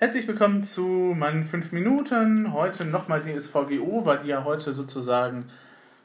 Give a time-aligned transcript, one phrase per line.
[0.00, 0.82] Herzlich willkommen zu
[1.16, 2.52] meinen 5 Minuten.
[2.52, 5.48] Heute nochmal die SVGO, weil die ja heute sozusagen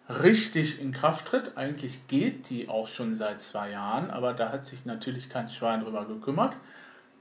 [0.09, 1.57] richtig in Kraft tritt.
[1.57, 5.81] Eigentlich gilt die auch schon seit zwei Jahren, aber da hat sich natürlich kein Schwein
[5.81, 6.57] drüber gekümmert.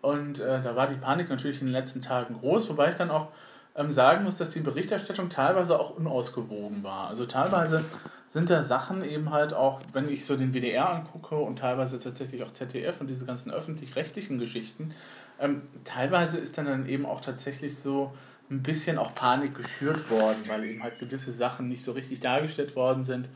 [0.00, 3.10] Und äh, da war die Panik natürlich in den letzten Tagen groß, wobei ich dann
[3.10, 3.28] auch
[3.74, 7.08] ähm, sagen muss, dass die Berichterstattung teilweise auch unausgewogen war.
[7.08, 7.84] Also teilweise
[8.28, 12.42] sind da Sachen eben halt auch, wenn ich so den WDR angucke und teilweise tatsächlich
[12.42, 14.94] auch ZDF und diese ganzen öffentlich-rechtlichen Geschichten,
[15.40, 18.12] ähm, teilweise ist dann, dann eben auch tatsächlich so
[18.50, 22.76] ein bisschen auch Panik geschürt worden, weil eben halt gewisse Sachen nicht so richtig dargestellt
[22.76, 23.28] worden sind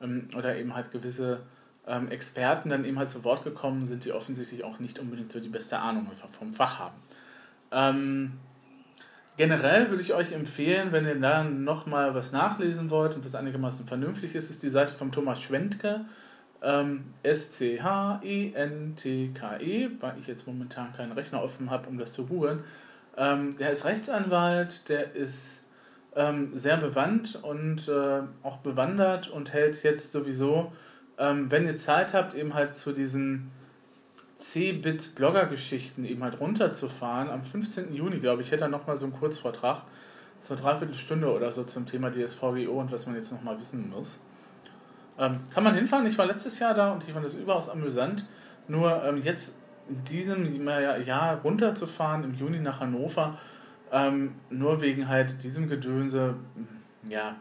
[0.00, 1.40] ähm, oder eben halt gewisse
[1.86, 5.40] ähm, Experten dann eben halt zu Wort gekommen sind, die offensichtlich auch nicht unbedingt so
[5.40, 6.96] die beste Ahnung vom Fach haben.
[9.38, 13.86] Generell würde ich euch empfehlen, wenn ihr da nochmal was nachlesen wollt und was einigermaßen
[13.86, 16.04] vernünftig ist, ist die Seite von Thomas Schwentke,
[16.62, 18.18] ähm, S-C-H-E-N-T-K-E,
[19.86, 22.62] -E, weil ich jetzt momentan keinen Rechner offen habe, um das zu googeln.
[23.16, 25.62] Ähm, der ist Rechtsanwalt, der ist
[26.14, 30.72] ähm, sehr bewandt und äh, auch bewandert und hält jetzt sowieso,
[31.18, 33.50] ähm, wenn ihr Zeit habt, eben halt zu diesen
[34.42, 37.30] C-Bit-Blogger-Geschichten eben halt runterzufahren.
[37.30, 37.94] Am 15.
[37.94, 39.82] Juni, glaube ich, hätte er nochmal so einen Kurzvortrag,
[40.40, 44.18] so eine Dreiviertelstunde oder so zum Thema DSVGO und was man jetzt nochmal wissen muss.
[45.18, 46.06] Ähm, kann man hinfahren?
[46.06, 48.26] Ich war letztes Jahr da und ich fand das überaus amüsant.
[48.66, 49.54] Nur ähm, jetzt
[49.88, 53.38] in diesem Jahr runterzufahren, im Juni nach Hannover,
[53.92, 56.34] ähm, nur wegen halt diesem Gedönse,
[57.08, 57.36] ja,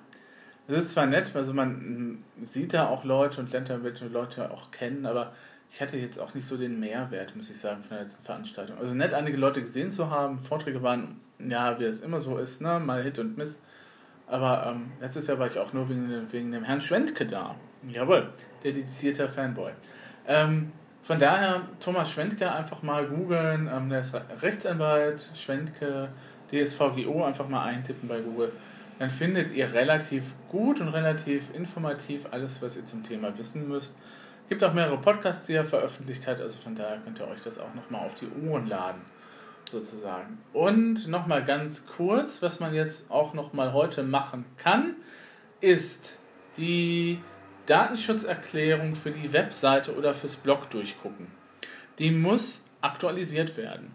[0.68, 3.78] es ist zwar nett, also man sieht da auch Leute und lernt da
[4.12, 5.34] Leute auch kennen, aber
[5.72, 8.78] ich hatte jetzt auch nicht so den Mehrwert, muss ich sagen, von der letzten Veranstaltung.
[8.78, 12.62] Also nett, einige Leute gesehen zu haben, Vorträge waren, ja, wie es immer so ist,
[12.62, 13.62] ne, mal Hit und Miss.
[14.28, 17.56] Aber ähm, letztes Jahr war ich auch nur wegen, wegen dem Herrn Schwentke da.
[17.90, 18.30] Jawohl,
[18.64, 19.72] dedizierter Fanboy.
[20.28, 23.70] Ähm, von daher, Thomas Schwentke einfach mal googeln.
[23.74, 26.10] Ähm, der ist Rechtsanwalt, Schwentke,
[26.52, 28.52] DSVGO, einfach mal eintippen bei Google.
[29.00, 33.96] Dann findet ihr relativ gut und relativ informativ alles, was ihr zum Thema wissen müsst.
[34.52, 37.58] Gibt auch mehrere Podcasts, die er veröffentlicht hat, also von daher könnt ihr euch das
[37.58, 39.00] auch nochmal auf die Ohren laden,
[39.72, 40.40] sozusagen.
[40.52, 44.98] Und nochmal ganz kurz, was man jetzt auch nochmal heute machen kann,
[45.62, 46.20] ist
[46.58, 47.22] die
[47.66, 51.28] Datenschutzerklärung für die Webseite oder fürs Blog durchgucken.
[51.98, 53.94] Die muss aktualisiert werden.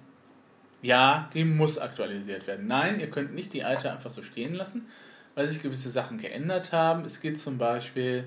[0.80, 2.66] Ja, die muss aktualisiert werden.
[2.66, 4.88] Nein, ihr könnt nicht die alte einfach so stehen lassen,
[5.34, 7.04] weil sich gewisse Sachen geändert haben.
[7.04, 8.24] Es geht zum Beispiel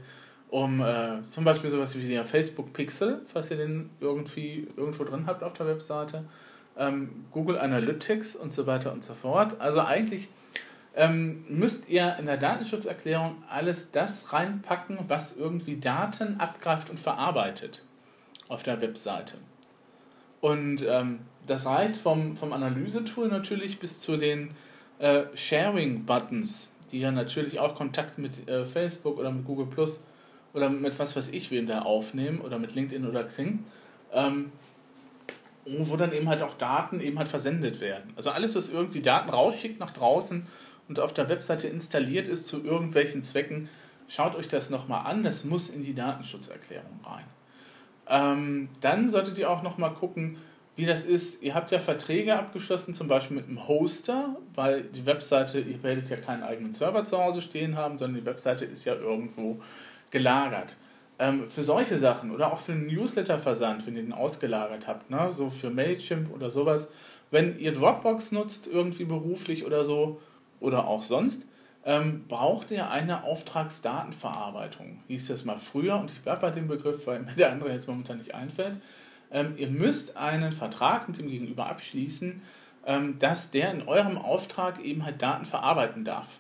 [0.50, 5.26] um äh, zum Beispiel sowas wie der Facebook Pixel, falls ihr den irgendwie irgendwo drin
[5.28, 6.26] habt auf der Webseite,
[6.78, 9.60] ähm, Google Analytics und so weiter und so fort.
[9.60, 10.30] Also eigentlich
[10.96, 17.84] ähm, müsst ihr in der Datenschutzerklärung alles das reinpacken, was irgendwie Daten abgreift und verarbeitet
[18.48, 19.36] auf der Webseite.
[20.42, 24.52] Und ähm, das reicht vom, vom Analysetool natürlich bis zu den
[25.00, 30.00] äh, Sharing-Buttons, die ja natürlich auch Kontakt mit äh, Facebook oder mit Google Plus
[30.54, 33.64] oder mit was weiß ich wem da aufnehmen oder mit LinkedIn oder Xing.
[34.12, 34.52] Ähm,
[35.66, 38.14] wo dann eben halt auch Daten eben halt versendet werden.
[38.16, 40.48] Also alles, was irgendwie Daten rausschickt nach draußen
[40.88, 43.70] und auf der Webseite installiert ist zu irgendwelchen Zwecken,
[44.08, 45.24] schaut euch das nochmal an.
[45.24, 47.26] Das muss in die Datenschutzerklärung rein.
[48.08, 50.38] Ähm, dann solltet ihr auch nochmal gucken,
[50.76, 51.44] wie das ist.
[51.44, 56.10] Ihr habt ja Verträge abgeschlossen, zum Beispiel mit einem Hoster, weil die Webseite, ihr werdet
[56.10, 59.60] ja keinen eigenen Server zu Hause stehen haben, sondern die Webseite ist ja irgendwo
[60.12, 60.76] gelagert.
[61.18, 65.32] Ähm, für solche Sachen oder auch für einen Newsletter-Versand, wenn ihr den ausgelagert habt, ne?
[65.32, 66.88] so für Mailchimp oder sowas,
[67.32, 70.20] wenn ihr Dropbox nutzt, irgendwie beruflich oder so,
[70.60, 71.48] oder auch sonst,
[71.86, 75.00] ähm, braucht ihr eine Auftragsdatenverarbeitung.
[75.08, 77.88] Hieß das mal früher und ich bleibe bei dem Begriff, weil mir der andere jetzt
[77.88, 78.80] momentan nicht einfällt.
[79.32, 82.42] Ähm, ihr müsst einen Vertrag mit dem Gegenüber abschließen,
[82.86, 86.40] ähm, dass der in eurem Auftrag eben halt Daten verarbeiten darf.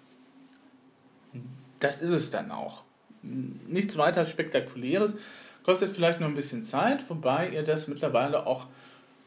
[1.79, 2.83] Das ist es dann auch.
[3.21, 5.17] Nichts weiter Spektakuläres.
[5.63, 8.67] Kostet vielleicht noch ein bisschen Zeit, wobei ihr das mittlerweile auch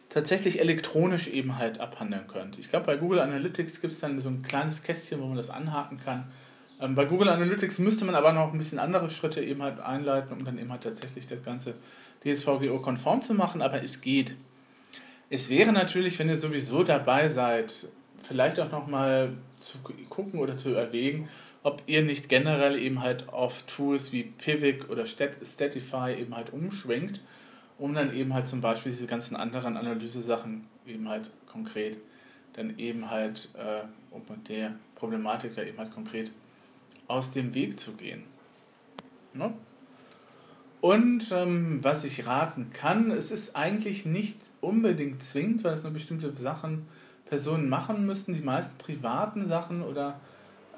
[0.09, 2.59] tatsächlich elektronisch eben halt abhandeln könnt.
[2.59, 5.51] Ich glaube, bei Google Analytics gibt es dann so ein kleines Kästchen, wo man das
[5.51, 6.31] anhaken kann.
[6.81, 10.33] Ähm, bei Google Analytics müsste man aber noch ein bisschen andere Schritte eben halt einleiten,
[10.33, 11.75] um dann eben halt tatsächlich das Ganze
[12.25, 14.37] DSVGO-konform zu machen, aber es geht.
[15.31, 17.89] Es wäre natürlich, wenn ihr sowieso dabei seid,
[18.21, 19.79] vielleicht auch nochmal zu
[20.11, 21.29] gucken oder zu erwägen,
[21.63, 27.21] ob ihr nicht generell eben halt auf Tools wie Pivik oder Statify eben halt umschwenkt
[27.83, 31.99] um dann eben halt zum Beispiel diese ganzen anderen Analyse-Sachen eben halt konkret
[32.53, 36.31] dann eben halt, äh, um der Problematik da eben halt konkret
[37.09, 38.25] aus dem Weg zu gehen.
[39.33, 39.53] Ne?
[40.81, 45.93] Und ähm, was ich raten kann, es ist eigentlich nicht unbedingt zwingend, weil es nur
[45.93, 46.87] bestimmte Sachen
[47.25, 48.35] Personen machen müssen.
[48.35, 50.21] Die meisten privaten Sachen oder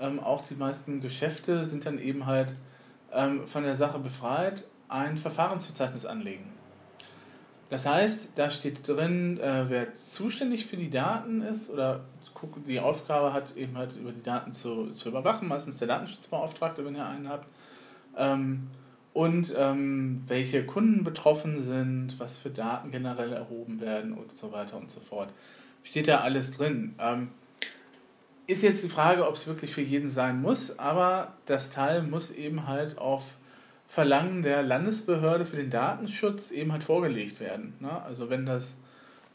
[0.00, 2.54] ähm, auch die meisten Geschäfte sind dann eben halt
[3.12, 6.52] ähm, von der Sache befreit, ein Verfahrensverzeichnis anlegen.
[7.70, 12.04] Das heißt, da steht drin, äh, wer zuständig für die Daten ist oder
[12.66, 16.94] die Aufgabe hat, eben halt über die Daten zu, zu überwachen, meistens der Datenschutzbeauftragte, wenn
[16.94, 17.48] ihr einen habt.
[18.16, 18.68] Ähm,
[19.14, 24.76] und ähm, welche Kunden betroffen sind, was für Daten generell erhoben werden und so weiter
[24.76, 25.32] und so fort.
[25.84, 26.94] Steht da alles drin.
[26.98, 27.28] Ähm,
[28.46, 32.30] ist jetzt die Frage, ob es wirklich für jeden sein muss, aber das Teil muss
[32.30, 33.38] eben halt auf
[33.86, 37.74] Verlangen der Landesbehörde für den Datenschutz eben halt vorgelegt werden.
[37.80, 38.02] Ne?
[38.02, 38.76] Also wenn das,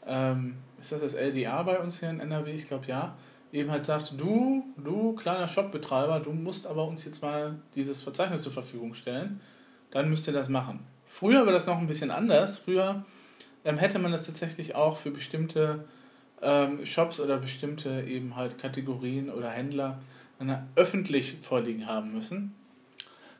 [0.06, 2.52] ähm, ist das das LDA bei uns hier in NRW?
[2.52, 3.16] Ich glaube ja.
[3.52, 8.42] Eben halt sagt, du, du kleiner Shopbetreiber, du musst aber uns jetzt mal dieses Verzeichnis
[8.42, 9.40] zur Verfügung stellen,
[9.90, 10.86] dann müsst ihr das machen.
[11.04, 12.58] Früher war das noch ein bisschen anders.
[12.58, 13.04] Früher
[13.64, 15.84] ähm, hätte man das tatsächlich auch für bestimmte
[16.42, 20.00] ähm, Shops oder bestimmte eben halt Kategorien oder Händler
[20.74, 22.54] öffentlich vorliegen haben müssen.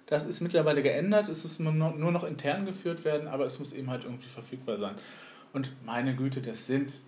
[0.06, 3.88] Das ist mittlerweile geändert, es muss nur noch intern geführt werden, aber es muss eben
[3.88, 4.97] halt irgendwie verfügbar sein.
[5.52, 6.99] Und meine Güte, das sind,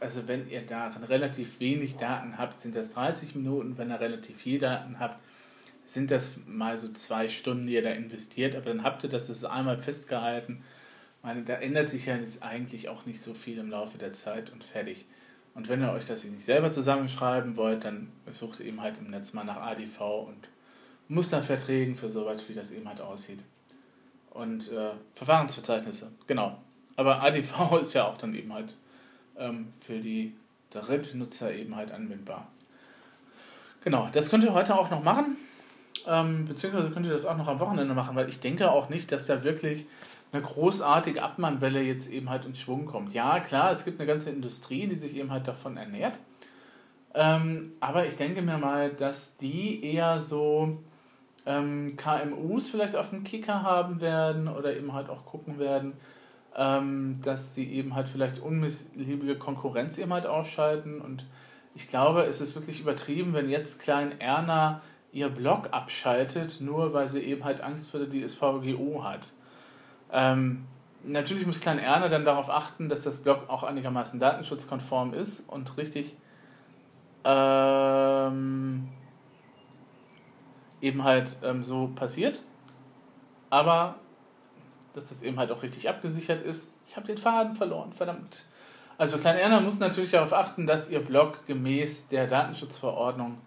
[0.00, 4.36] also wenn ihr da relativ wenig Daten habt, sind das 30 Minuten, wenn ihr relativ
[4.36, 5.20] viel Daten habt,
[5.84, 9.28] sind das mal so zwei Stunden, die ihr da investiert, aber dann habt ihr das,
[9.28, 10.62] das einmal festgehalten
[11.22, 14.50] meine, da ändert sich ja jetzt eigentlich auch nicht so viel im Laufe der Zeit
[14.50, 15.06] und fertig.
[15.54, 19.10] Und wenn ihr euch das nicht selber zusammenschreiben wollt, dann sucht ihr eben halt im
[19.10, 20.48] Netz mal nach ADV und
[21.08, 23.44] Musterverträgen für sowas, wie das eben halt aussieht.
[24.30, 26.58] Und äh, Verfahrensverzeichnisse, genau.
[26.96, 28.76] Aber ADV ist ja auch dann eben halt
[29.36, 30.34] ähm, für die
[30.70, 32.48] Drittnutzer eben halt anwendbar.
[33.84, 35.36] Genau, das könnt ihr heute auch noch machen.
[36.06, 39.12] Ähm, beziehungsweise könnt ihr das auch noch am Wochenende machen, weil ich denke auch nicht,
[39.12, 39.86] dass da wirklich
[40.32, 43.12] eine großartige Abmannwelle jetzt eben halt in Schwung kommt.
[43.12, 46.18] Ja, klar, es gibt eine ganze Industrie, die sich eben halt davon ernährt.
[47.14, 50.82] Ähm, aber ich denke mir mal, dass die eher so
[51.44, 55.92] ähm, KMUs vielleicht auf dem Kicker haben werden oder eben halt auch gucken werden,
[56.56, 61.02] ähm, dass sie eben halt vielleicht unmissliebige Konkurrenz eben halt ausschalten.
[61.02, 61.26] Und
[61.74, 64.80] ich glaube, es ist wirklich übertrieben, wenn jetzt Klein Erna
[65.12, 69.32] ihr Blog abschaltet, nur weil sie eben halt Angst vor der DSVGO hat.
[70.12, 70.66] Ähm,
[71.04, 75.76] natürlich muss Klein Erna dann darauf achten, dass das Blog auch einigermaßen datenschutzkonform ist und
[75.76, 76.16] richtig
[77.24, 78.88] ähm,
[80.80, 82.42] eben halt ähm, so passiert.
[83.50, 83.96] Aber
[84.92, 86.70] dass das eben halt auch richtig abgesichert ist.
[86.86, 88.44] Ich habe den Faden verloren, verdammt.
[88.98, 93.38] Also Klein Erna muss natürlich darauf achten, dass ihr Blog gemäß der Datenschutzverordnung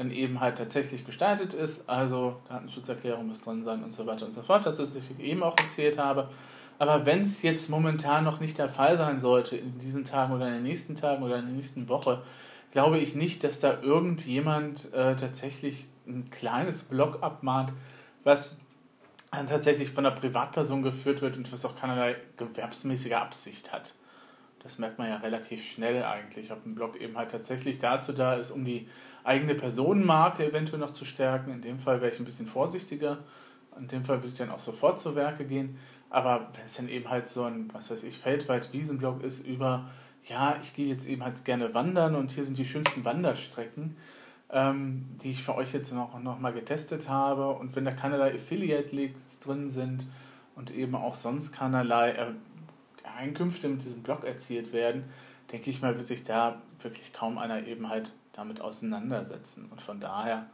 [0.00, 1.88] dann eben halt tatsächlich gestaltet ist.
[1.88, 4.64] Also Datenschutzerklärung muss drin sein und so weiter und so fort.
[4.64, 6.28] Das ist, was ich eben auch erzählt habe.
[6.78, 10.48] Aber wenn es jetzt momentan noch nicht der Fall sein sollte, in diesen Tagen oder
[10.48, 12.22] in den nächsten Tagen oder in der nächsten Woche,
[12.72, 17.74] glaube ich nicht, dass da irgendjemand äh, tatsächlich ein kleines Blog abmahnt,
[18.24, 18.56] was
[19.30, 23.94] dann tatsächlich von einer Privatperson geführt wird und was auch keinerlei gewerbsmäßige Absicht hat.
[24.62, 28.34] Das merkt man ja relativ schnell eigentlich, ob ein Blog eben halt tatsächlich dazu da
[28.34, 28.86] ist, um die
[29.24, 31.50] eigene Personenmarke eventuell noch zu stärken.
[31.50, 33.18] In dem Fall wäre ich ein bisschen vorsichtiger.
[33.78, 35.78] In dem Fall würde ich dann auch sofort zu Werke gehen.
[36.10, 39.88] Aber wenn es dann eben halt so ein, was weiß ich, feldweit Wiesenblock ist über,
[40.28, 43.96] ja, ich gehe jetzt eben halt gerne wandern und hier sind die schönsten Wanderstrecken,
[44.50, 47.50] ähm, die ich für euch jetzt noch, noch mal getestet habe.
[47.50, 50.06] Und wenn da keinerlei Affiliate-Links drin sind
[50.56, 52.32] und eben auch sonst keinerlei äh,
[53.20, 55.04] Einkünfte mit diesem Blog erzielt werden,
[55.52, 59.68] denke ich mal, wird sich da wirklich kaum einer eben halt damit auseinandersetzen.
[59.70, 60.46] Und von daher,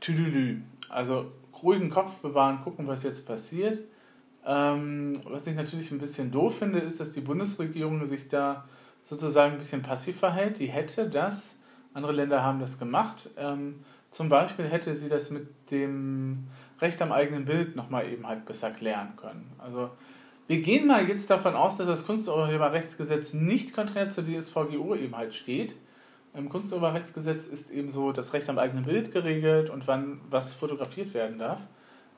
[0.00, 0.60] tüdülü.
[0.88, 3.80] Also ruhigen Kopf bewahren, gucken, was jetzt passiert.
[4.44, 8.64] Ähm, was ich natürlich ein bisschen doof finde, ist, dass die Bundesregierung sich da
[9.02, 10.58] sozusagen ein bisschen passiv verhält.
[10.58, 11.56] Die hätte das,
[11.94, 13.30] andere Länder haben das gemacht.
[13.36, 16.48] Ähm, zum Beispiel hätte sie das mit dem
[16.80, 19.50] Recht am eigenen Bild nochmal eben halt besser klären können.
[19.58, 19.90] Also
[20.48, 25.34] wir gehen mal jetzt davon aus, dass das Kunsturheberrechtsgesetz nicht konträr zur DSVGO eben halt
[25.34, 25.76] steht.
[26.34, 31.14] Im Kunsturheberrechtsgesetz ist eben so das Recht am eigenen Bild geregelt und wann was fotografiert
[31.14, 31.68] werden darf,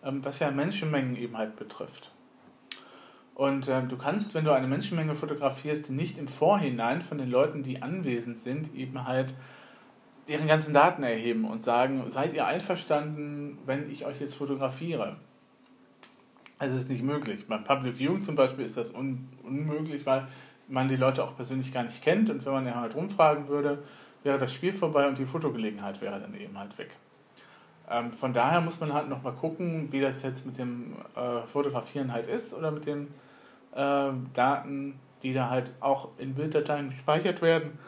[0.05, 2.13] ähm, was ja Menschenmengen eben halt betrifft.
[3.35, 7.65] Und ähm, du kannst, wenn du eine Menschenmenge fotografierst, nicht im Vorhinein von den Leuten,
[7.65, 9.35] die anwesend sind, eben halt
[10.29, 15.17] deren ganzen Daten erheben und sagen, seid ihr einverstanden, wenn ich euch jetzt fotografiere?
[16.65, 17.47] Also es ist nicht möglich.
[17.47, 20.27] Beim Public Viewing zum Beispiel ist das un unmöglich, weil
[20.67, 23.83] man die Leute auch persönlich gar nicht kennt und wenn man ja halt rumfragen würde,
[24.23, 26.97] wäre das Spiel vorbei und die Fotogelegenheit wäre dann eben halt weg.
[27.91, 32.15] Ähm, von daher muss man halt nochmal gucken, wie das jetzt mit dem äh, Fotografieren
[32.15, 33.09] halt ist oder mit den
[33.75, 37.79] äh, Daten, die da halt auch in Bilddateien gespeichert werden.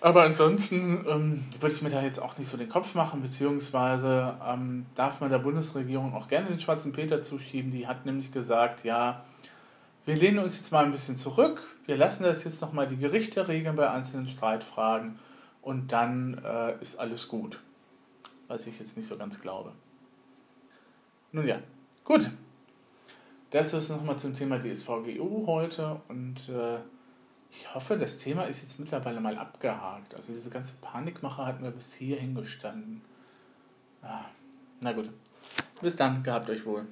[0.00, 4.36] Aber ansonsten ähm, würde ich mir da jetzt auch nicht so den Kopf machen, beziehungsweise
[4.46, 7.70] ähm, darf man der Bundesregierung auch gerne den schwarzen Peter zuschieben.
[7.70, 9.24] Die hat nämlich gesagt, ja,
[10.04, 13.48] wir lehnen uns jetzt mal ein bisschen zurück, wir lassen das jetzt nochmal die Gerichte
[13.48, 15.18] regeln bei einzelnen Streitfragen
[15.62, 17.60] und dann äh, ist alles gut.
[18.48, 19.72] Was ich jetzt nicht so ganz glaube.
[21.32, 21.58] Nun ja,
[22.04, 22.30] gut.
[23.50, 26.78] Das ist nochmal zum Thema DSVGU heute und äh,
[27.56, 30.14] ich hoffe, das Thema ist jetzt mittlerweile mal abgehakt.
[30.14, 33.02] Also diese ganze Panikmache hat mir bis hierhin gestanden.
[34.02, 34.26] Ah,
[34.80, 35.10] na gut.
[35.80, 36.86] Bis dann, gehabt euch wohl.